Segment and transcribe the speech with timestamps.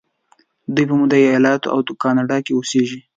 [0.73, 2.99] دوی په متحده ایلاتو او کانادا کې اوسیږي.